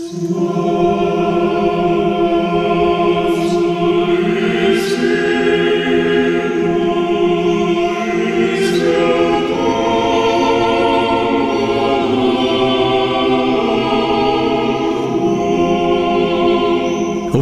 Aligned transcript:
Op 0.00 0.06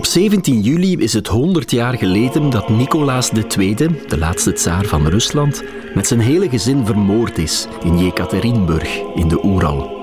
17 0.06 0.61
juli 0.61 0.96
is 0.96 1.12
het 1.12 1.27
100 1.27 1.70
jaar 1.70 1.98
geleden 1.98 2.50
dat 2.50 2.68
Nicolaas 2.68 3.30
II, 3.30 3.75
de 3.75 4.18
laatste 4.18 4.52
tsaar 4.52 4.84
van 4.84 5.06
Rusland, 5.06 5.62
met 5.95 6.06
zijn 6.06 6.20
hele 6.20 6.48
gezin 6.48 6.86
vermoord 6.86 7.38
is 7.38 7.66
in 7.84 7.98
Jekaterinburg 7.98 9.00
in 9.14 9.29
de 9.29 9.45
Oeral. 9.45 9.98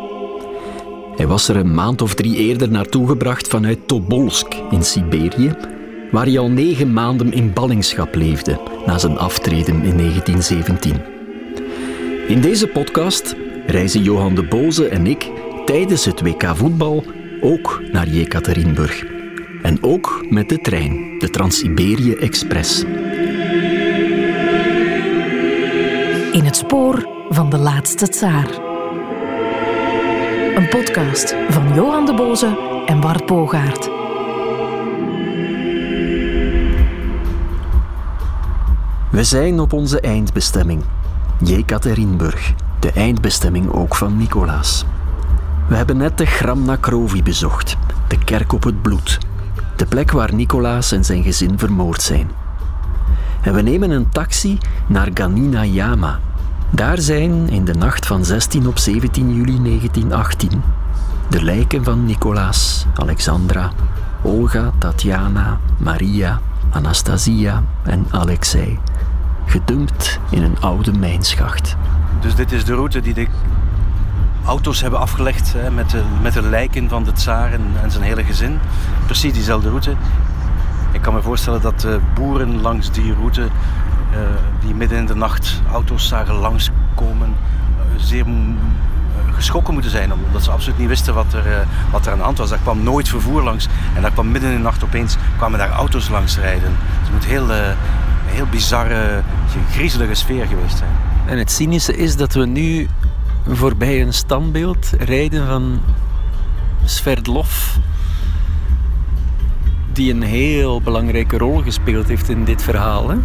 Hij 1.16 1.28
was 1.28 1.48
er 1.48 1.56
een 1.56 1.74
maand 1.74 2.02
of 2.02 2.14
drie 2.14 2.36
eerder 2.36 2.70
naartoe 2.70 3.08
gebracht 3.08 3.48
vanuit 3.48 3.88
Tobolsk 3.88 4.54
in 4.70 4.84
Siberië, 4.84 5.56
waar 6.12 6.26
hij 6.26 6.40
al 6.40 6.50
negen 6.50 6.94
maanden 6.94 7.34
in 7.34 7.54
ballingschap 7.54 8.16
leefde 8.16 8.60
na 8.86 8.98
zijn 8.98 9.18
aftreden 9.18 9.84
in 9.84 9.98
1917. 9.98 11.02
In 12.28 12.42
deze 12.42 12.68
podcast 12.68 13.36
reizen 13.68 14.04
Johan 14.04 14.36
de 14.36 14.44
Boze 14.44 14.88
en 14.88 15.08
ik 15.08 15.32
tijdens 15.66 16.06
het 16.06 16.22
WK 16.22 16.56
voetbal 16.56 17.04
ook 17.42 17.82
naar 17.92 18.08
Jekaterinburg. 18.08 19.04
En 19.62 19.84
ook 19.84 20.26
met 20.30 20.50
de 20.50 20.58
trein, 20.58 21.20
de 21.20 21.30
Trans-Siberië 21.30 22.14
Express. 22.14 22.84
In 26.32 26.46
het 26.46 26.56
spoor 26.56 27.10
van 27.30 27.50
de 27.50 27.58
laatste 27.58 28.08
tsaar. 28.08 28.65
Een 30.56 30.70
podcast 30.70 31.36
van 31.50 31.74
Johan 31.74 32.06
de 32.06 32.14
Boze 32.14 32.84
en 32.86 33.00
Bart 33.00 33.26
Bogaert. 33.26 33.90
We 39.12 39.24
zijn 39.24 39.60
op 39.60 39.74
onze 39.74 40.00
eindbestemming, 40.00 40.84
Jekaterinburg, 41.40 42.54
de 42.80 42.92
eindbestemming 42.92 43.72
ook 43.72 43.96
van 43.96 44.18
Nicolaas. 44.18 44.86
We 45.68 45.76
hebben 45.76 45.98
net 45.98 46.18
de 46.18 46.26
Gram 46.26 46.80
Krovi 46.80 47.24
bezocht, 47.24 47.78
de 48.08 48.18
kerk 48.24 48.54
op 48.54 48.64
het 48.64 48.82
bloed, 48.82 49.20
de 49.76 49.86
plek 49.86 50.12
waar 50.12 50.34
Nicolaas 50.34 50.92
en 50.92 51.06
zijn 51.06 51.24
gezin 51.24 51.60
vermoord 51.60 52.02
zijn. 52.02 52.30
En 53.42 53.54
we 53.54 53.62
nemen 53.62 53.90
een 53.90 54.10
taxi 54.10 54.58
naar 54.88 55.10
Ganina 55.14 55.64
Yama. 55.64 56.20
Daar 56.70 57.02
zijn 57.02 57.50
in 57.50 57.66
de 57.66 57.74
nacht 57.74 58.06
van 58.06 58.26
16 58.26 58.68
op 58.68 58.78
17 58.78 59.36
juli 59.36 59.62
1918 59.64 60.64
de 61.30 61.44
lijken 61.44 61.84
van 61.84 62.06
Nicolaas, 62.06 62.86
Alexandra, 62.96 63.72
Olga, 64.22 64.72
Tatjana, 64.78 65.60
Maria, 65.78 66.40
Anastasia 66.70 67.64
en 67.84 68.08
Alexei, 68.12 68.80
gedumpt 69.46 70.20
in 70.30 70.44
een 70.44 70.60
oude 70.60 70.92
mijnschacht. 70.92 71.76
Dus 72.20 72.36
dit 72.36 72.52
is 72.52 72.66
de 72.66 72.74
route 72.74 73.02
die 73.02 73.14
de 73.14 73.28
auto's 74.46 74.82
hebben 74.82 75.00
afgelegd 75.00 75.54
hè, 75.54 75.72
met, 75.72 75.90
de, 75.90 76.02
met 76.22 76.34
de 76.34 76.42
lijken 76.42 76.90
van 76.90 77.04
de 77.04 77.12
tsaar 77.12 77.54
en, 77.54 77.62
en 77.84 77.92
zijn 77.92 78.04
hele 78.04 78.24
gezin. 78.24 78.60
Precies 79.06 79.34
diezelfde 79.34 79.70
route. 79.70 79.94
Ik 80.92 81.02
kan 81.02 81.14
me 81.14 81.22
voorstellen 81.22 81.62
dat 81.62 81.80
de 81.80 82.00
boeren 82.14 82.62
langs 82.62 82.92
die 82.92 83.14
route, 83.14 83.48
uh, 84.16 84.22
die 84.66 84.74
midden 84.74 84.98
in 84.98 85.06
de 85.06 85.16
nacht 85.16 85.62
auto's 85.72 86.08
zagen 86.08 86.36
langskomen, 86.36 87.36
uh, 87.78 87.84
zeer 87.98 88.26
geschrokken 89.32 89.74
moeten 89.74 89.92
zijn. 89.92 90.14
Omdat 90.14 90.44
ze 90.44 90.52
absoluut 90.52 90.78
niet 90.80 90.88
wisten 90.88 91.14
wat 91.14 91.34
er, 91.34 91.68
wat 91.92 92.06
er 92.06 92.12
aan 92.12 92.18
de 92.18 92.24
hand 92.24 92.38
was. 92.38 92.50
Daar 92.50 92.60
kwam 92.60 92.84
nooit 92.84 93.10
vervoer 93.10 93.44
langs. 93.44 93.68
En 93.96 94.02
daar 94.02 94.12
kwam 94.12 94.32
midden 94.32 94.50
in 94.50 94.56
de 94.56 94.64
nacht 94.64 94.84
opeens 94.84 95.18
kwamen 95.38 95.60
daar 95.60 95.72
auto's 95.72 96.10
langs 96.10 96.38
rijden. 96.38 96.72
Het 96.78 97.12
moet 97.12 97.26
heel, 97.26 97.52
een 97.52 97.76
heel 98.26 98.46
bizarre, 98.46 99.22
griezelige 99.72 100.14
sfeer 100.14 100.46
geweest 100.46 100.78
zijn. 100.78 100.92
En 101.26 101.38
het 101.38 101.52
cynische 101.52 101.98
is 101.98 102.16
dat 102.16 102.34
we 102.34 102.46
nu 102.46 102.88
voorbij 103.48 104.02
een 104.02 104.14
standbeeld 104.14 104.94
rijden 105.00 105.48
van 105.48 105.82
Sverdlov, 106.84 107.76
die 109.94 110.14
een 110.14 110.22
heel 110.22 110.82
belangrijke 110.82 111.38
rol 111.38 111.62
gespeeld 111.62 112.08
heeft 112.08 112.30
in 112.30 112.44
dit 112.44 112.64
verhaal. 112.64 113.10
Hè? 113.10 113.16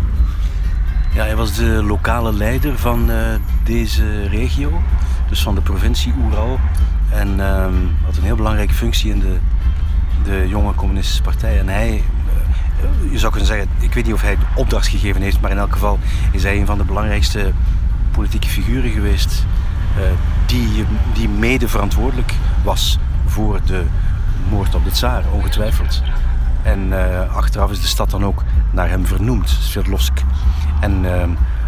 Ja, 1.13 1.25
hij 1.25 1.37
was 1.37 1.55
de 1.55 1.83
lokale 1.83 2.33
leider 2.33 2.79
van 2.79 3.11
uh, 3.11 3.17
deze 3.65 4.27
regio, 4.27 4.83
dus 5.29 5.43
van 5.43 5.55
de 5.55 5.61
provincie 5.61 6.15
Oeral. 6.25 6.59
En 7.09 7.29
um, 7.41 7.97
had 8.05 8.17
een 8.17 8.23
heel 8.23 8.37
belangrijke 8.37 8.75
functie 8.75 9.11
in 9.11 9.21
de, 9.21 9.37
de 10.25 10.49
jonge 10.49 10.75
communistische 10.75 11.23
partij. 11.23 11.59
En 11.59 11.69
hij, 11.69 12.05
uh, 13.05 13.13
je 13.13 13.19
zou 13.19 13.31
kunnen 13.33 13.49
zeggen, 13.49 13.69
ik 13.79 13.95
weet 13.95 14.05
niet 14.05 14.15
of 14.15 14.23
hij 14.23 14.37
opdracht 14.55 14.89
gegeven 14.89 15.23
heeft, 15.23 15.41
maar 15.41 15.51
in 15.51 15.59
elk 15.59 15.73
geval 15.73 15.99
is 16.33 16.43
hij 16.43 16.59
een 16.59 16.67
van 16.67 16.79
de 16.79 16.85
belangrijkste 16.85 17.53
politieke 18.11 18.49
figuren 18.49 18.91
geweest 18.91 19.47
uh, 19.99 20.03
die, 20.47 20.85
die 21.15 21.29
mede 21.29 21.69
verantwoordelijk 21.69 22.35
was 22.63 22.99
voor 23.27 23.61
de 23.65 23.85
moord 24.51 24.75
op 24.75 24.85
de 24.85 24.91
tsaar, 24.91 25.25
ongetwijfeld. 25.33 26.03
En 26.63 26.93
achteraf 27.35 27.71
is 27.71 27.81
de 27.81 27.87
stad 27.87 28.11
dan 28.11 28.25
ook 28.25 28.43
naar 28.71 28.89
hem 28.89 29.07
vernoemd, 29.07 29.49
Sverdlovsk. 29.49 30.23
En 30.81 31.05
uh, 31.05 31.23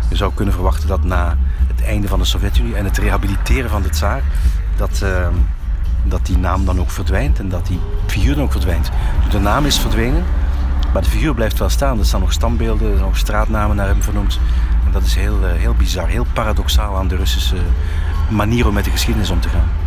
je 0.08 0.16
zou 0.16 0.32
kunnen 0.34 0.54
verwachten 0.54 0.88
dat 0.88 1.04
na 1.04 1.36
het 1.66 1.82
einde 1.82 2.08
van 2.08 2.18
de 2.18 2.24
Sovjet-Unie 2.24 2.76
en 2.76 2.84
het 2.84 2.98
rehabiliteren 2.98 3.70
van 3.70 3.82
de 3.82 3.88
tsaar, 3.88 4.22
dat, 4.76 5.04
dat 6.04 6.26
die 6.26 6.38
naam 6.38 6.64
dan 6.64 6.80
ook 6.80 6.90
verdwijnt 6.90 7.38
en 7.38 7.48
dat 7.48 7.66
die 7.66 7.80
figuur 8.06 8.34
dan 8.34 8.44
ook 8.44 8.50
verdwijnt. 8.52 8.90
De 9.30 9.38
naam 9.38 9.64
is 9.64 9.78
verdwenen, 9.78 10.24
maar 10.92 11.02
de 11.02 11.08
figuur 11.08 11.34
blijft 11.34 11.58
wel 11.58 11.68
staan. 11.68 11.98
Er 11.98 12.04
staan 12.04 12.20
nog 12.20 12.32
standbeelden, 12.32 12.86
er 12.86 12.96
zijn 12.96 13.08
nog 13.08 13.18
straatnamen 13.18 13.76
naar 13.76 13.86
hem 13.86 14.02
vernoemd. 14.02 14.40
En 14.86 14.92
dat 14.92 15.02
is 15.02 15.14
heel, 15.14 15.44
heel 15.44 15.74
bizar, 15.74 16.08
heel 16.08 16.26
paradoxaal 16.32 16.96
aan 16.96 17.08
de 17.08 17.16
Russische 17.16 17.56
manier 18.28 18.66
om 18.66 18.74
met 18.74 18.84
de 18.84 18.90
geschiedenis 18.90 19.30
om 19.30 19.40
te 19.40 19.48
gaan. 19.48 19.81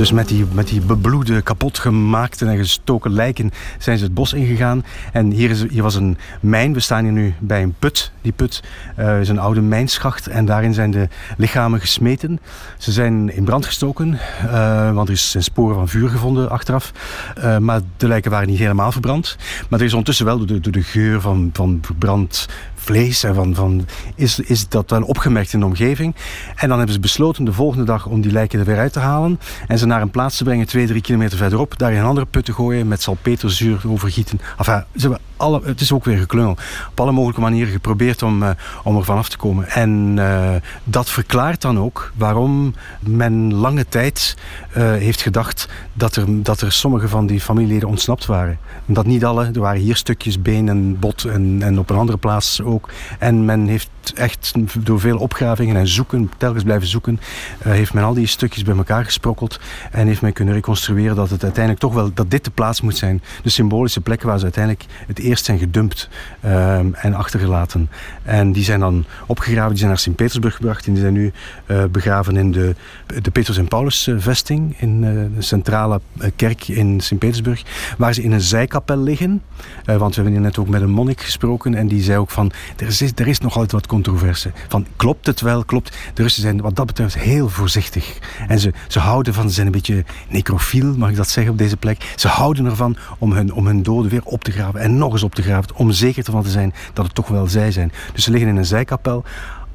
Dus 0.00 0.12
met 0.12 0.28
die, 0.28 0.46
met 0.52 0.68
die 0.68 0.80
bebloede, 0.80 1.42
kapotgemaakte 1.42 2.46
en 2.46 2.56
gestoken 2.56 3.12
lijken 3.12 3.50
zijn 3.78 3.98
ze 3.98 4.04
het 4.04 4.14
bos 4.14 4.32
ingegaan. 4.32 4.84
En 5.12 5.30
hier, 5.30 5.50
is, 5.50 5.68
hier 5.68 5.82
was 5.82 5.94
een 5.94 6.18
mijn. 6.40 6.72
We 6.72 6.80
staan 6.80 7.02
hier 7.04 7.12
nu 7.12 7.34
bij 7.38 7.62
een 7.62 7.74
put. 7.78 8.12
Die 8.22 8.32
put 8.32 8.62
uh, 8.98 9.20
is 9.20 9.28
een 9.28 9.38
oude 9.38 9.60
mijnschacht 9.60 10.26
en 10.26 10.44
daarin 10.44 10.74
zijn 10.74 10.90
de 10.90 11.08
lichamen 11.36 11.80
gesmeten. 11.80 12.40
Ze 12.78 12.92
zijn 12.92 13.34
in 13.34 13.44
brand 13.44 13.66
gestoken, 13.66 14.18
uh, 14.44 14.92
want 14.92 15.08
er 15.08 15.16
zijn 15.16 15.42
sporen 15.42 15.74
van 15.74 15.88
vuur 15.88 16.08
gevonden 16.08 16.50
achteraf. 16.50 16.92
Uh, 17.38 17.58
maar 17.58 17.80
de 17.96 18.08
lijken 18.08 18.30
waren 18.30 18.48
niet 18.48 18.58
helemaal 18.58 18.92
verbrand. 18.92 19.36
Maar 19.68 19.78
er 19.78 19.86
is 19.86 19.92
ondertussen 19.92 20.26
wel 20.26 20.38
door 20.38 20.60
de, 20.60 20.70
de 20.70 20.82
geur 20.82 21.20
van, 21.20 21.50
van 21.52 21.78
verbrand 21.82 22.48
vlees 22.80 23.22
en 23.24 23.34
van, 23.34 23.54
van 23.54 23.86
is, 24.14 24.38
is 24.38 24.68
dat 24.68 24.90
wel 24.90 25.02
opgemerkt 25.02 25.52
in 25.52 25.60
de 25.60 25.66
omgeving. 25.66 26.14
En 26.56 26.68
dan 26.68 26.76
hebben 26.76 26.94
ze 26.94 27.00
besloten 27.00 27.44
de 27.44 27.52
volgende 27.52 27.84
dag 27.84 28.06
om 28.06 28.20
die 28.20 28.32
lijken 28.32 28.58
er 28.58 28.64
weer 28.64 28.78
uit 28.78 28.92
te 28.92 28.98
halen 28.98 29.40
en 29.68 29.78
ze 29.78 29.86
naar 29.86 30.02
een 30.02 30.10
plaats 30.10 30.36
te 30.36 30.44
brengen, 30.44 30.66
twee, 30.66 30.86
drie 30.86 31.00
kilometer 31.00 31.38
verderop, 31.38 31.78
daar 31.78 31.92
in 31.92 31.98
een 31.98 32.04
andere 32.04 32.26
put 32.26 32.44
te 32.44 32.52
gooien, 32.52 32.88
met 32.88 33.02
salpeterzuur 33.02 33.80
overgieten. 33.86 34.40
Enfin, 34.58 34.84
ze 34.94 35.00
hebben 35.00 35.20
alle, 35.40 35.60
het 35.64 35.80
is 35.80 35.92
ook 35.92 36.04
weer 36.04 36.18
geklungel. 36.18 36.56
Op 36.90 37.00
alle 37.00 37.12
mogelijke 37.12 37.40
manieren 37.40 37.72
geprobeerd 37.72 38.22
om, 38.22 38.42
uh, 38.42 38.50
om 38.84 38.96
er 38.96 39.04
vanaf 39.04 39.28
te 39.28 39.36
komen. 39.36 39.68
En 39.68 40.16
uh, 40.18 40.50
dat 40.84 41.10
verklaart 41.10 41.60
dan 41.60 41.78
ook 41.78 42.12
waarom 42.16 42.74
men 43.00 43.54
lange 43.54 43.86
tijd 43.88 44.36
uh, 44.76 44.90
heeft 44.92 45.22
gedacht 45.22 45.68
dat 45.92 46.16
er, 46.16 46.42
dat 46.42 46.60
er 46.60 46.72
sommige 46.72 47.08
van 47.08 47.26
die 47.26 47.40
familieleden 47.40 47.88
ontsnapt 47.88 48.26
waren. 48.26 48.58
Dat 48.86 49.06
niet 49.06 49.24
alle, 49.24 49.44
er 49.44 49.60
waren 49.60 49.80
hier 49.80 49.96
stukjes 49.96 50.42
been 50.42 50.68
en 50.68 50.98
bot 50.98 51.24
en, 51.24 51.58
en 51.62 51.78
op 51.78 51.90
een 51.90 51.96
andere 51.96 52.18
plaats 52.18 52.60
ook. 52.70 52.90
En 53.18 53.44
men 53.44 53.66
heeft 53.66 53.90
echt 54.14 54.52
door 54.78 55.00
veel 55.00 55.18
opgravingen 55.18 55.76
en 55.76 55.88
zoeken, 55.88 56.30
telkens 56.36 56.64
blijven 56.64 56.88
zoeken, 56.88 57.20
uh, 57.66 57.72
heeft 57.72 57.94
men 57.94 58.04
al 58.04 58.14
die 58.14 58.26
stukjes 58.26 58.64
bij 58.64 58.76
elkaar 58.76 59.04
gesprokkeld 59.04 59.60
en 59.90 60.06
heeft 60.06 60.22
men 60.22 60.32
kunnen 60.32 60.54
reconstrueren 60.54 61.16
dat 61.16 61.30
het 61.30 61.42
uiteindelijk 61.42 61.82
toch 61.82 61.94
wel, 61.94 62.10
dat 62.14 62.30
dit 62.30 62.44
de 62.44 62.50
plaats 62.50 62.80
moet 62.80 62.96
zijn. 62.96 63.22
De 63.42 63.48
symbolische 63.48 64.00
plek 64.00 64.22
waar 64.22 64.38
ze 64.38 64.44
uiteindelijk 64.44 64.84
het 65.06 65.18
eerst 65.18 65.44
zijn 65.44 65.58
gedumpt 65.58 66.08
uh, 66.44 66.78
en 67.04 67.14
achtergelaten. 67.14 67.90
En 68.22 68.52
die 68.52 68.64
zijn 68.64 68.80
dan 68.80 69.04
opgegraven, 69.26 69.68
die 69.68 69.78
zijn 69.78 69.90
naar 69.90 69.98
Sint-Petersburg 69.98 70.54
gebracht 70.54 70.86
en 70.86 70.92
die 70.92 71.02
zijn 71.02 71.12
nu 71.12 71.32
uh, 71.66 71.84
begraven 71.84 72.36
in 72.36 72.52
de, 72.52 72.74
de 73.22 73.30
Petrus 73.30 73.56
en 73.56 73.68
Paulus 73.68 74.10
vesting 74.16 74.80
in 74.80 75.00
de 75.00 75.30
centrale 75.38 76.00
kerk 76.36 76.68
in 76.68 77.00
Sint-Petersburg, 77.00 77.62
waar 77.98 78.14
ze 78.14 78.22
in 78.22 78.32
een 78.32 78.40
zijkapel 78.40 78.98
liggen. 78.98 79.42
want 79.84 80.14
we 80.14 80.14
hebben 80.14 80.32
hier 80.32 80.40
net 80.40 80.58
ook 80.58 80.68
met 80.68 80.82
een 80.82 80.90
monnik 80.90 81.20
gesproken 81.20 81.74
en 81.74 81.88
die 81.88 82.02
zei 82.02 82.18
ook 82.18 82.30
van 82.30 82.52
Er 82.76 82.86
is, 82.86 83.00
er 83.00 83.28
is 83.28 83.38
nog 83.38 83.54
altijd 83.54 83.72
wat 83.72 83.86
controverse. 83.86 84.52
Van, 84.68 84.86
klopt 84.96 85.26
het 85.26 85.40
wel? 85.40 85.64
Klopt. 85.64 85.96
De 86.14 86.22
Russen 86.22 86.42
zijn 86.42 86.60
wat 86.60 86.76
dat 86.76 86.86
betreft 86.86 87.18
heel 87.18 87.48
voorzichtig. 87.48 88.18
En 88.48 88.58
ze, 88.58 88.72
ze 88.88 88.98
houden 88.98 89.34
van, 89.34 89.48
ze 89.48 89.54
zijn 89.54 89.66
een 89.66 89.72
beetje 89.72 90.04
necrofiel, 90.28 90.96
mag 90.96 91.10
ik 91.10 91.16
dat 91.16 91.28
zeggen 91.28 91.52
op 91.52 91.58
deze 91.58 91.76
plek. 91.76 92.12
Ze 92.16 92.28
houden 92.28 92.64
ervan 92.64 92.96
om 93.18 93.32
hun, 93.32 93.52
om 93.52 93.66
hun 93.66 93.82
doden 93.82 94.10
weer 94.10 94.24
op 94.24 94.44
te 94.44 94.50
graven 94.50 94.80
en 94.80 94.96
nog 94.96 95.12
eens 95.12 95.22
op 95.22 95.34
te 95.34 95.42
graven. 95.42 95.76
Om 95.76 95.90
zeker 95.90 96.24
ervan 96.26 96.42
te 96.42 96.50
zijn 96.50 96.74
dat 96.92 97.04
het 97.04 97.14
toch 97.14 97.28
wel 97.28 97.46
zij 97.46 97.72
zijn. 97.72 97.92
Dus 98.12 98.24
ze 98.24 98.30
liggen 98.30 98.50
in 98.50 98.56
een 98.56 98.64
zijkapel 98.64 99.24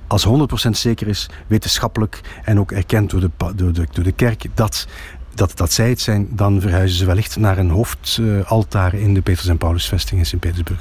als 0.08 0.28
100% 0.68 0.70
zeker 0.70 1.08
is, 1.08 1.30
wetenschappelijk 1.48 2.22
en 2.44 2.60
ook 2.60 2.72
erkend 2.72 3.10
door 3.10 3.20
de, 3.20 3.30
door 3.92 4.04
de, 4.04 4.12
kerk, 4.12 4.46
dat, 4.54 4.88
dat, 5.34 5.58
dat 5.58 5.72
zij 5.72 5.90
het 5.90 6.02
zijn, 6.02 6.28
dan 6.32 6.62
verhuizen 6.62 6.98
ze 6.98 7.06
wellicht 7.06 7.38
naar 7.38 7.58
een 7.58 7.70
hoofdaltaar 7.70 8.94
in 8.94 9.14
de 9.14 9.22
Petrus 9.22 9.48
en 9.48 9.58
Paulusvesting 9.58 10.20
in 10.20 10.26
Sint-Petersburg. 10.26 10.80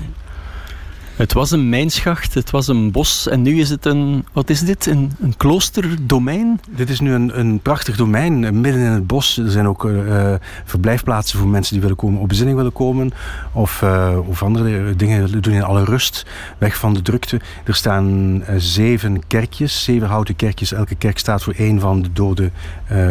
Het 1.17 1.33
was 1.33 1.51
een 1.51 1.69
mijnschacht, 1.69 2.35
het 2.35 2.51
was 2.51 2.69
een 2.69 2.91
bos 2.91 3.29
en 3.29 3.43
nu 3.43 3.61
is 3.61 3.71
het 3.71 3.85
een, 3.87 4.25
wat 4.33 4.51
is 4.51 4.61
dit, 4.61 4.87
een, 4.87 5.13
een 5.21 5.37
kloosterdomein? 5.37 6.61
Dit 6.71 6.91
is 6.91 7.01
nu 7.01 7.13
een, 7.13 7.39
een 7.39 7.61
prachtig 7.61 7.97
domein, 7.97 8.61
midden 8.61 8.83
in 8.83 8.91
het 8.91 9.07
bos. 9.07 9.39
Er 9.39 9.51
zijn 9.51 9.69
ook 9.69 9.85
uh, 9.85 10.35
verblijfplaatsen 10.65 11.39
voor 11.39 11.49
mensen 11.49 11.73
die 11.73 11.83
willen 11.83 11.97
komen, 11.97 12.21
op 12.21 12.29
bezinning 12.29 12.57
willen 12.57 12.73
komen. 12.73 13.13
Of, 13.53 13.85
of 14.27 14.43
andere 14.43 14.97
dingen 14.97 15.43
doen 15.43 15.55
in 15.55 15.63
alle 15.63 15.85
rust, 15.85 16.27
weg 16.59 16.77
van 16.77 16.95
de 16.95 17.03
drukte. 17.03 17.41
Er 17.65 17.75
staan 17.75 18.43
zeven 18.57 19.27
kerkjes, 19.27 19.85
zeven 19.85 20.09
houten 20.09 20.37
kerkjes. 20.37 20.73
Elke 20.73 20.95
kerk 20.95 21.19
staat 21.19 21.43
voor 21.43 21.55
één 21.57 21.81
van 21.81 22.03
de 22.03 22.13
dode 22.13 22.51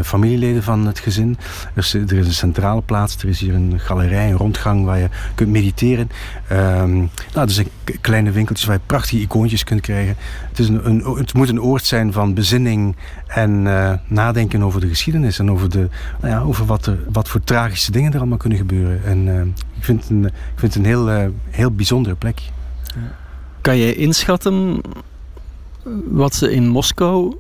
familieleden 0.04 0.64
van 0.64 0.86
het 0.86 1.00
gezin. 1.00 1.38
Er 1.74 1.84
is, 1.84 1.94
er 1.94 2.14
is, 2.14 2.28
een 2.28 2.34
centrale 2.34 2.82
plaats, 2.82 3.18
er 3.18 3.30
is 3.30 3.40
hier 3.40 3.54
een 3.54 3.74
galerij, 3.78 4.30
een 4.30 4.38
rondgang 4.38 4.86
waar 4.86 5.00
je 5.00 5.10
kunt 5.36 5.50
mediteren. 5.50 6.10
Um, 6.52 7.10
nou, 7.34 7.48
er 7.48 7.52
zijn 7.52 7.68
kleine 8.02 8.32
winkeltjes 8.32 8.68
waar 8.68 8.76
je 8.76 8.82
prachtige 8.86 9.22
icoontjes 9.22 9.64
kunt 9.64 9.82
krijgen. 9.82 10.16
Het, 10.50 10.60
is 10.60 10.68
een, 10.68 10.88
een, 10.90 11.18
het 11.18 11.34
moet 11.34 11.50
een 11.50 11.62
oord 11.62 11.86
zijn 11.86 12.14
van 12.14 12.34
bezinning 12.34 12.96
en 13.28 13.66
uh, 13.66 13.94
nadenken 14.08 14.64
over 14.64 14.82
de 14.82 14.88
geschiedenis 14.88 15.40
en 15.40 15.52
over, 15.52 15.70
de, 15.70 15.90
nou 16.22 16.34
ja, 16.34 16.42
over 16.42 16.66
wat, 16.66 16.86
er, 16.86 17.00
wat 17.12 17.30
voor 17.30 17.44
tragische 17.44 17.92
dingen 17.92 18.14
er 18.14 18.20
allemaal 18.20 18.38
kunnen 18.38 18.58
gebeuren. 18.58 19.04
En 19.06 19.28
uh, 19.28 19.42
ik 19.78 19.84
vind 19.84 20.02
het 20.02 20.10
een, 20.10 20.26
ik 20.26 20.34
vind 20.56 20.74
het 20.74 20.84
een 20.84 20.90
heel, 20.90 21.10
uh, 21.10 21.26
heel 21.50 21.72
bijzondere 21.72 22.16
plek. 22.16 22.42
Kan 23.62 23.78
jij 23.78 23.94
inschatten 23.94 24.82
wat 26.10 26.36
ze 26.36 26.52
in 26.52 26.68
Moskou 26.68 27.36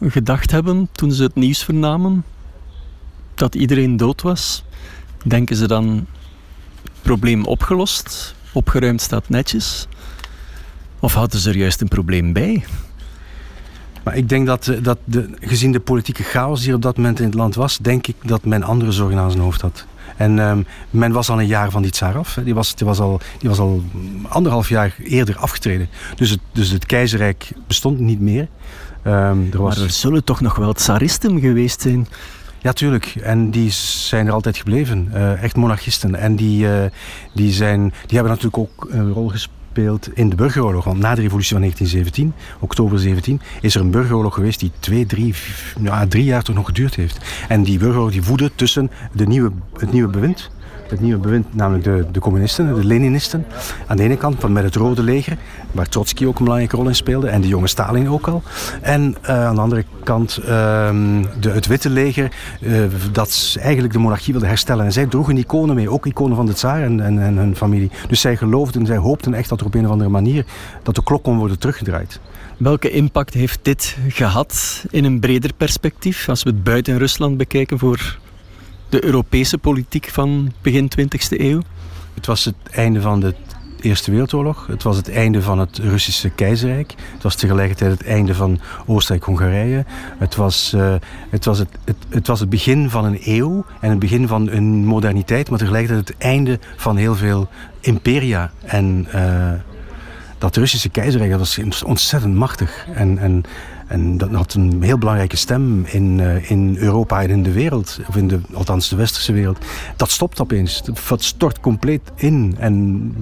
gedacht 0.00 0.50
hebben 0.50 0.88
toen 0.92 1.12
ze 1.12 1.22
het 1.22 1.34
nieuws 1.34 1.64
vernamen 1.64 2.24
dat 3.34 3.54
iedereen 3.54 3.96
dood 3.96 4.22
was? 4.22 4.64
Denken 5.24 5.56
ze 5.56 5.66
dan 5.66 6.06
probleem 7.02 7.44
opgelost? 7.44 8.34
Opgeruimd 8.52 9.00
staat 9.00 9.28
netjes? 9.28 9.86
Of 11.00 11.14
hadden 11.14 11.40
ze 11.40 11.48
er 11.48 11.56
juist 11.56 11.80
een 11.80 11.88
probleem 11.88 12.32
bij? 12.32 12.64
Maar 14.02 14.16
ik 14.16 14.28
denk 14.28 14.46
dat, 14.46 14.72
dat 14.82 14.98
de, 15.04 15.30
gezien 15.40 15.72
de 15.72 15.80
politieke 15.80 16.22
chaos 16.22 16.62
die 16.62 16.74
op 16.74 16.82
dat 16.82 16.96
moment 16.96 17.18
in 17.18 17.24
het 17.24 17.34
land 17.34 17.54
was, 17.54 17.78
denk 17.78 18.06
ik 18.06 18.16
dat 18.22 18.44
men 18.44 18.62
andere 18.62 18.92
zorgen 18.92 19.18
aan 19.18 19.30
zijn 19.30 19.42
hoofd 19.42 19.60
had. 19.60 19.86
En 20.16 20.38
um, 20.38 20.66
men 20.90 21.12
was 21.12 21.28
al 21.28 21.40
een 21.40 21.46
jaar 21.46 21.70
van 21.70 21.82
die 21.82 21.90
tsaar 21.90 22.18
af. 22.18 22.38
Die 22.44 22.54
was, 22.54 22.74
die, 22.74 22.86
was 22.86 22.98
al, 22.98 23.20
die 23.38 23.48
was 23.48 23.58
al 23.58 23.82
anderhalf 24.28 24.68
jaar 24.68 24.94
eerder 25.04 25.36
afgetreden. 25.36 25.88
Dus 26.16 26.30
het, 26.30 26.40
dus 26.52 26.70
het 26.70 26.86
keizerrijk 26.86 27.52
bestond 27.66 27.98
niet 27.98 28.20
meer. 28.20 28.48
Um, 29.06 29.48
er 29.52 29.62
was... 29.62 29.76
Maar 29.76 29.84
er 29.84 29.90
zullen 29.90 30.24
toch 30.24 30.40
nog 30.40 30.56
wel 30.56 30.72
tsaristen 30.72 31.40
geweest 31.40 31.80
zijn? 31.80 32.08
Ja, 32.62 32.72
tuurlijk. 32.72 33.14
En 33.22 33.50
die 33.50 33.70
zijn 33.70 34.26
er 34.26 34.32
altijd 34.32 34.56
gebleven. 34.56 35.10
Uh, 35.14 35.42
echt 35.42 35.56
monarchisten. 35.56 36.14
En 36.14 36.36
die, 36.36 36.64
uh, 36.64 36.84
die, 37.34 37.52
zijn, 37.52 37.80
die 37.80 38.18
hebben 38.18 38.28
natuurlijk 38.28 38.58
ook 38.58 38.86
een 38.90 39.12
rol 39.12 39.28
gespeeld 39.28 40.08
in 40.14 40.28
de 40.28 40.36
burgeroorlog. 40.36 40.84
Want 40.84 40.98
na 40.98 41.14
de 41.14 41.20
revolutie 41.20 41.52
van 41.52 41.60
1917, 41.60 42.34
oktober 42.60 42.98
17, 42.98 43.40
is 43.60 43.74
er 43.74 43.80
een 43.80 43.90
burgeroorlog 43.90 44.34
geweest 44.34 44.60
die 44.60 44.70
twee, 44.78 45.06
drie, 45.06 45.34
ja, 45.82 46.06
drie 46.06 46.24
jaar 46.24 46.42
toch 46.42 46.54
nog 46.54 46.66
geduurd 46.66 46.94
heeft. 46.94 47.18
En 47.48 47.62
die 47.62 47.78
burgeroorlog 47.78 48.12
die 48.12 48.22
voedde 48.22 48.50
tussen 48.54 48.90
de 49.12 49.26
nieuwe, 49.26 49.52
het 49.78 49.92
nieuwe 49.92 50.08
bewind 50.08 50.50
het 50.92 51.00
nieuwe 51.00 51.20
bewind, 51.20 51.54
namelijk 51.54 51.84
de, 51.84 52.06
de 52.12 52.20
communisten, 52.20 52.74
de 52.74 52.84
Leninisten. 52.84 53.46
Aan 53.86 53.96
de 53.96 54.02
ene 54.02 54.16
kant 54.16 54.40
van 54.40 54.52
met 54.52 54.64
het 54.64 54.74
Rode 54.74 55.02
Leger, 55.02 55.36
waar 55.72 55.88
Trotsky 55.88 56.26
ook 56.26 56.38
een 56.38 56.44
belangrijke 56.44 56.76
rol 56.76 56.88
in 56.88 56.94
speelde, 56.94 57.28
en 57.28 57.40
de 57.40 57.48
jonge 57.48 57.66
Stalin 57.66 58.08
ook 58.08 58.26
al. 58.26 58.42
En 58.80 59.16
uh, 59.22 59.46
aan 59.46 59.54
de 59.54 59.60
andere 59.60 59.84
kant 60.04 60.38
uh, 60.40 60.46
de, 61.40 61.50
het 61.50 61.66
Witte 61.66 61.90
Leger, 61.90 62.32
uh, 62.60 62.82
dat 63.12 63.56
eigenlijk 63.60 63.92
de 63.92 63.98
monarchie 63.98 64.32
wilde 64.32 64.48
herstellen. 64.48 64.84
En 64.84 64.92
zij 64.92 65.06
droegen 65.06 65.36
iconen 65.36 65.74
mee, 65.74 65.90
ook 65.90 66.06
iconen 66.06 66.36
van 66.36 66.46
de 66.46 66.52
tsaar 66.52 66.82
en, 66.82 67.00
en, 67.00 67.22
en 67.22 67.36
hun 67.36 67.56
familie. 67.56 67.90
Dus 68.08 68.20
zij 68.20 68.36
geloofden, 68.36 68.86
zij 68.86 68.96
hoopten 68.96 69.34
echt 69.34 69.48
dat 69.48 69.60
er 69.60 69.66
op 69.66 69.74
een 69.74 69.84
of 69.84 69.90
andere 69.90 70.10
manier 70.10 70.44
dat 70.82 70.94
de 70.94 71.02
klok 71.02 71.22
kon 71.22 71.38
worden 71.38 71.58
teruggedraaid. 71.58 72.20
Welke 72.56 72.90
impact 72.90 73.34
heeft 73.34 73.58
dit 73.62 73.96
gehad 74.08 74.84
in 74.90 75.04
een 75.04 75.20
breder 75.20 75.50
perspectief, 75.56 76.28
als 76.28 76.42
we 76.42 76.50
het 76.50 76.64
buiten 76.64 76.98
Rusland 76.98 77.36
bekijken 77.36 77.78
voor 77.78 78.18
de 78.92 79.04
Europese 79.04 79.58
politiek 79.58 80.08
van 80.08 80.52
begin 80.62 80.90
20e 81.00 81.40
eeuw? 81.40 81.60
Het 82.14 82.26
was 82.26 82.44
het 82.44 82.54
einde 82.70 83.00
van 83.00 83.20
de 83.20 83.34
Eerste 83.80 84.10
Wereldoorlog. 84.10 84.66
Het 84.66 84.82
was 84.82 84.96
het 84.96 85.10
einde 85.10 85.42
van 85.42 85.58
het 85.58 85.78
Russische 85.78 86.30
keizerrijk. 86.30 86.94
Het 87.12 87.22
was 87.22 87.34
tegelijkertijd 87.34 87.90
het 87.90 88.04
einde 88.04 88.34
van 88.34 88.60
Oostenrijk-Hongarije. 88.86 89.84
Het, 90.18 90.34
was, 90.34 90.72
uh, 90.74 90.94
het, 91.30 91.44
was 91.44 91.58
het, 91.58 91.68
het, 92.08 92.26
was 92.26 92.40
het 92.40 92.50
begin 92.50 92.90
van 92.90 93.04
een 93.04 93.18
eeuw 93.24 93.64
en 93.80 93.90
het 93.90 93.98
begin 93.98 94.28
van 94.28 94.50
een 94.50 94.84
moderniteit, 94.84 95.50
maar 95.50 95.58
tegelijkertijd 95.58 96.08
het 96.08 96.18
einde 96.18 96.58
van 96.76 96.96
heel 96.96 97.14
veel 97.14 97.48
imperia. 97.80 98.50
En 98.64 99.08
uh, 99.14 99.52
dat 100.38 100.56
Russische 100.56 100.88
keizerrijk 100.88 101.30
dat 101.30 101.40
was 101.40 101.82
ontzettend 101.82 102.34
machtig. 102.34 102.86
En, 102.94 103.18
en 103.18 103.44
en 103.92 104.18
dat 104.18 104.30
had 104.30 104.54
een 104.54 104.82
heel 104.82 104.98
belangrijke 104.98 105.36
stem 105.36 105.84
in, 105.84 106.18
uh, 106.18 106.50
in 106.50 106.76
Europa 106.76 107.22
en 107.22 107.30
in 107.30 107.42
de 107.42 107.52
wereld. 107.52 108.00
Of 108.08 108.16
in 108.16 108.28
de, 108.28 108.40
althans 108.52 108.88
de 108.88 108.96
westerse 108.96 109.32
wereld. 109.32 109.58
Dat 109.96 110.10
stopt 110.10 110.40
opeens. 110.40 110.82
Dat 111.08 111.22
stort 111.22 111.60
compleet 111.60 112.12
in. 112.14 112.54
En 112.58 113.12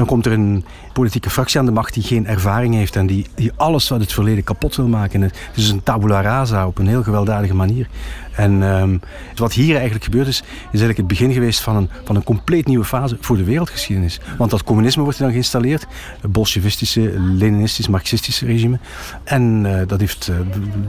dan 0.00 0.08
komt 0.08 0.26
er 0.26 0.32
een 0.32 0.64
politieke 0.92 1.30
fractie 1.30 1.58
aan 1.58 1.66
de 1.66 1.72
macht 1.72 1.94
die 1.94 2.02
geen 2.02 2.26
ervaring 2.26 2.74
heeft 2.74 2.96
en 2.96 3.06
die, 3.06 3.26
die 3.34 3.52
alles 3.56 3.92
uit 3.92 4.00
het 4.00 4.12
verleden 4.12 4.44
kapot 4.44 4.76
wil 4.76 4.88
maken. 4.88 5.20
Het 5.20 5.36
is 5.54 5.70
een 5.70 5.82
tabula 5.82 6.20
rasa 6.20 6.66
op 6.66 6.78
een 6.78 6.86
heel 6.86 7.02
gewelddadige 7.02 7.54
manier. 7.54 7.88
En 8.34 8.62
um, 8.62 9.00
wat 9.34 9.52
hier 9.52 9.74
eigenlijk 9.74 10.04
gebeurd 10.04 10.26
is, 10.26 10.38
is 10.38 10.46
eigenlijk 10.68 10.96
het 10.96 11.06
begin 11.06 11.32
geweest 11.32 11.60
van 11.60 11.76
een, 11.76 11.90
van 12.04 12.16
een 12.16 12.24
compleet 12.24 12.66
nieuwe 12.66 12.84
fase 12.84 13.16
voor 13.20 13.36
de 13.36 13.44
wereldgeschiedenis. 13.44 14.20
Want 14.38 14.50
dat 14.50 14.64
communisme 14.64 15.02
wordt 15.02 15.18
dan 15.18 15.30
geïnstalleerd, 15.30 15.86
het 16.20 16.32
bolsjevistische, 16.32 17.20
leninistisch, 17.20 17.88
marxistische 17.88 18.46
regime. 18.46 18.78
En 19.24 19.64
uh, 19.64 19.80
dat 19.86 20.00
heeft 20.00 20.28
uh, 20.30 20.36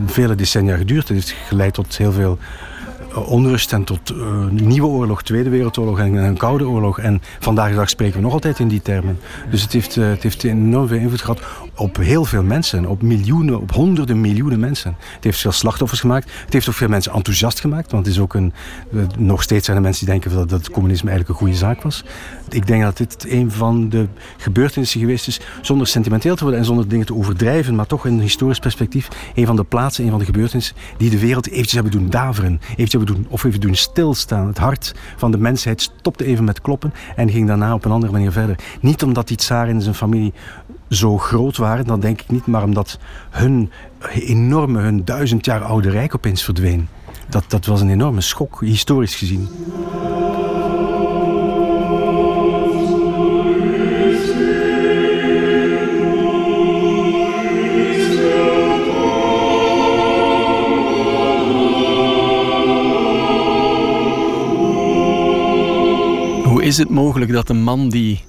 vele 0.06 0.36
decennia 0.36 0.78
geduurd. 0.78 1.08
Het 1.08 1.18
heeft 1.18 1.36
geleid 1.48 1.74
tot 1.74 1.98
heel 1.98 2.12
veel 2.12 2.38
onrust 3.16 3.74
en 3.74 3.84
tot 3.84 4.12
uh, 4.12 4.48
nieuwe 4.50 4.88
oorlog, 4.88 5.24
Tweede 5.24 5.50
Wereldoorlog 5.50 6.00
en 6.00 6.14
een 6.14 6.38
Koude 6.38 6.68
Oorlog. 6.68 7.00
En 7.00 7.22
vandaag 7.40 7.70
de 7.70 7.76
dag 7.76 7.90
spreken 7.90 8.16
we 8.16 8.22
nog 8.22 8.34
altijd 8.34 8.60
in 8.60 8.68
die 8.68 8.82
termen. 8.82 9.20
Dus 9.50 9.62
het 9.62 9.72
heeft, 9.72 9.96
uh, 9.96 10.10
het 10.10 10.24
heeft 10.24 10.44
enorm 10.44 10.88
veel 10.88 10.98
invloed 10.98 11.22
gehad 11.22 11.42
op 11.76 11.98
heel 11.98 12.26
veel 12.26 12.44
mensen, 12.44 12.86
op 12.86 13.02
miljoenen, 13.02 13.62
op 13.62 13.72
honderden 13.72 14.22
miljoenen 14.22 14.60
mensen. 14.60 14.96
Het 15.16 15.24
heeft 15.24 15.40
veel 15.40 15.52
slachtoffers 15.52 16.00
gemaakt. 16.00 16.32
Het 16.44 16.54
heeft 16.54 16.70
ook 16.70 16.76
veel 16.76 16.88
mensen 16.88 17.14
enthousiast 17.14 17.60
gemaakt, 17.60 17.92
want 17.92 18.06
het 18.06 18.16
is 18.16 18.22
ook 18.22 18.34
een, 18.34 18.54
nog 19.18 19.42
steeds 19.42 19.66
zijn 19.66 19.78
er 19.78 19.84
mensen 19.84 20.06
die 20.06 20.14
denken 20.14 20.38
dat, 20.38 20.50
dat 20.50 20.60
het 20.60 20.72
communisme 20.72 21.10
eigenlijk 21.10 21.40
een 21.40 21.46
goede 21.46 21.60
zaak 21.66 21.82
was. 21.82 22.04
Ik 22.50 22.68
denk 22.68 22.84
dat 22.84 22.98
dit 22.98 23.26
een 23.30 23.52
van 23.52 23.90
de 23.90 24.08
gebeurtenissen 24.38 25.00
geweest 25.00 25.28
is, 25.28 25.40
zonder 25.62 25.88
sentimenteel 25.88 26.36
te 26.36 26.42
worden 26.44 26.60
en 26.60 26.66
zonder 26.66 26.88
dingen 26.88 27.06
te 27.06 27.16
overdrijven, 27.16 27.76
maar 27.76 27.88
toch 27.88 28.06
in 28.06 28.14
een 28.14 28.20
historisch 28.20 28.60
perspectief, 28.60 29.08
een 29.36 29.46
van 29.46 29.56
de 29.56 29.64
plaatsen, 29.64 30.04
een 30.04 30.10
van 30.10 30.20
de 30.20 30.26
gebeurtenissen 30.26 30.76
die 30.98 31.10
de 31.10 31.20
wereld 31.20 31.48
eventjes 31.50 31.74
hebben 31.74 31.92
doen 31.92 32.10
daveren, 32.10 32.62
doen, 33.06 33.26
of 33.30 33.44
even 33.44 33.60
doen 33.60 33.76
stilstaan. 33.76 34.48
Het 34.48 34.58
hart 34.58 34.96
van 35.18 35.32
de 35.32 35.38
mensheid 35.38 35.82
stopte 35.82 36.26
even 36.26 36.44
met 36.44 36.62
kloppen 36.62 36.94
en 37.16 37.30
ging 37.30 37.48
daarna 37.48 37.74
op 37.74 37.86
een 37.86 37.92
andere 37.92 38.12
manier 38.12 38.32
verder. 38.32 38.56
Niet 38.82 39.04
omdat 39.04 39.28
die 39.28 39.38
tsaar 39.38 39.68
en 39.68 39.82
zijn 39.82 39.96
familie 39.96 40.34
zo 40.90 41.18
groot 41.18 41.58
waren, 41.58 41.86
dat 41.86 42.02
denk 42.02 42.22
ik 42.22 42.30
niet, 42.30 42.46
maar 42.46 42.64
omdat 42.64 43.00
hun 43.30 43.72
enorme, 44.14 44.80
hun 44.80 45.06
duizend 45.06 45.46
jaar 45.46 45.64
oude 45.64 45.90
rijk 45.90 46.16
opeens 46.16 46.44
verdween. 46.44 46.88
Dat, 47.30 47.44
dat 47.48 47.66
was 47.66 47.82
een 47.82 47.90
enorme 47.90 48.22
schok, 48.22 48.62
historisch 48.62 49.16
gezien. 49.16 49.50
Is 66.72 66.78
het 66.78 66.90
mogelijk 66.90 67.32
dat 67.32 67.50
een 67.50 67.64
man 67.64 67.90
die 67.90 68.24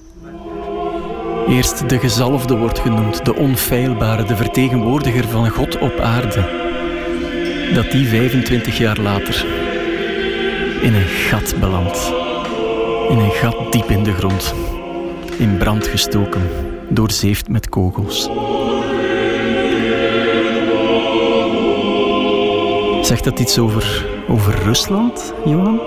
eerst 1.47 1.89
de 1.89 1.99
gezalfde 1.99 2.57
wordt 2.57 2.79
genoemd, 2.79 3.25
de 3.25 3.35
onfeilbare, 3.35 4.23
de 4.23 4.35
vertegenwoordiger 4.35 5.27
van 5.27 5.49
God 5.49 5.77
op 5.77 5.99
aarde, 5.99 6.49
dat 7.73 7.91
die 7.91 8.07
25 8.07 8.77
jaar 8.77 8.99
later 8.99 9.45
in 10.81 10.93
een 10.93 11.07
gat 11.07 11.55
belandt. 11.59 12.13
In 13.09 13.17
een 13.17 13.31
gat 13.31 13.71
diep 13.71 13.89
in 13.89 14.03
de 14.03 14.13
grond, 14.13 14.53
in 15.37 15.57
brand 15.57 15.87
gestoken. 15.87 16.41
doorzeefd 16.89 17.49
met 17.49 17.69
kogels. 17.69 18.29
Zegt 23.01 23.23
dat 23.23 23.39
iets 23.39 23.59
over, 23.59 24.05
over 24.27 24.63
Rusland, 24.63 25.33
Johan? 25.45 25.79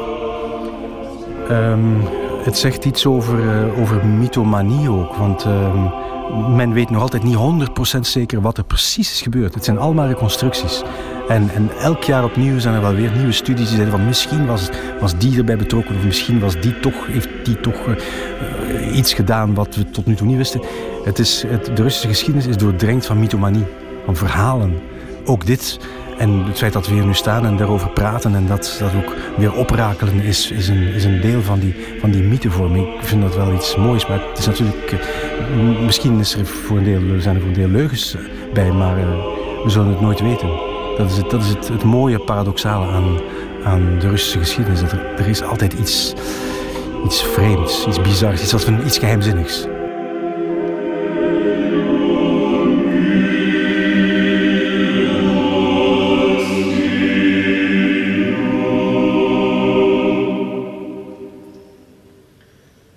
Um, 1.51 2.25
het 2.47 2.59
zegt 2.59 2.85
iets 2.85 3.07
over, 3.07 3.38
uh, 3.38 3.81
over 3.81 4.07
mythomanie 4.07 4.91
ook. 4.91 5.15
Want 5.15 5.47
uh, 5.47 5.91
men 6.49 6.73
weet 6.73 6.91
nog 6.91 7.03
altijd 7.03 7.23
niet 7.23 7.37
100% 7.97 8.00
zeker 8.00 8.41
wat 8.41 8.59
er 8.59 8.65
precies 8.65 9.12
is 9.12 9.23
gebeurd. 9.23 9.55
Het 9.55 9.65
zijn 9.65 9.79
allemaal 9.79 10.07
reconstructies. 10.07 10.83
En, 11.29 11.50
en 11.55 11.71
elk 11.81 12.03
jaar 12.03 12.25
opnieuw 12.25 12.59
zijn 12.59 12.75
er 12.75 12.81
wel 12.81 12.95
weer 12.95 13.11
nieuwe 13.17 13.33
studies 13.33 13.69
die 13.69 13.76
zeggen 13.76 13.97
van 13.97 14.07
misschien 14.07 14.47
was, 14.47 14.69
was 15.00 15.19
die 15.19 15.38
erbij 15.38 15.57
betrokken 15.57 15.97
of 15.97 16.05
misschien 16.05 16.41
was 16.41 16.61
die 16.61 16.81
toch, 16.81 17.07
heeft 17.07 17.29
die 17.45 17.61
toch 17.61 17.87
uh, 17.87 18.97
iets 18.97 19.15
gedaan 19.15 19.55
wat 19.55 19.75
we 19.75 19.91
tot 19.91 20.07
nu 20.07 20.15
toe 20.15 20.26
niet 20.26 20.37
wisten. 20.37 20.61
Het 21.05 21.19
is, 21.19 21.45
het, 21.47 21.76
de 21.76 21.83
Russische 21.83 22.09
geschiedenis 22.09 22.47
is 22.47 22.57
doordrenkt 22.57 23.07
van 23.07 23.19
mythomanie, 23.19 23.65
van 24.05 24.17
verhalen. 24.17 24.79
Ook 25.26 25.47
dit 25.47 25.78
en 26.18 26.45
het 26.45 26.59
feit 26.59 26.73
dat 26.73 26.87
we 26.87 26.95
hier 26.95 27.06
nu 27.06 27.14
staan 27.14 27.47
en 27.47 27.56
daarover 27.56 27.90
praten 27.90 28.35
en 28.35 28.47
dat 28.47 28.76
dat 28.78 28.92
ook 28.95 29.14
weer 29.37 29.52
oprakelen 29.54 30.23
is, 30.23 30.50
is, 30.50 30.68
een, 30.68 30.83
is 30.95 31.04
een 31.04 31.21
deel 31.21 31.42
van 31.42 31.59
die, 31.59 31.75
van 32.00 32.11
die 32.11 32.23
mythevorming. 32.23 32.95
Ik 32.95 33.04
vind 33.04 33.23
dat 33.23 33.37
wel 33.37 33.54
iets 33.54 33.76
moois, 33.76 34.06
maar 34.06 34.21
het 34.28 34.38
is 34.38 34.47
natuurlijk... 34.47 34.92
Uh, 34.92 35.80
misschien 35.80 36.18
is 36.18 36.35
er 36.35 36.47
voor 36.47 36.76
een 36.76 36.85
deel, 36.85 37.21
zijn 37.21 37.35
er 37.35 37.40
voor 37.40 37.50
een 37.50 37.56
deel 37.56 37.68
leugens 37.68 38.14
eh, 38.14 38.23
bij, 38.52 38.71
maar 38.71 38.99
uh, 38.99 39.04
we 39.64 39.71
zullen 39.71 39.88
het 39.88 40.00
nooit 40.00 40.21
weten. 40.21 40.49
Dat 40.97 41.11
is 41.11 41.16
het, 41.16 41.30
dat 41.30 41.42
is 41.42 41.49
het, 41.49 41.68
het 41.68 41.85
mooie 41.85 42.18
paradoxale 42.18 42.87
aan, 42.87 43.21
aan 43.64 43.99
de 43.99 44.09
Russische 44.09 44.38
geschiedenis. 44.38 44.80
Dat 44.80 44.92
er, 44.92 45.28
is 45.28 45.42
altijd 45.42 45.73
iets, 45.73 46.14
iets 47.04 47.23
vreemds, 47.23 47.87
iets 47.87 48.00
bizars, 48.00 48.42
iets, 48.42 48.66
iets 48.85 48.99
geheimzinnigs. 48.99 49.66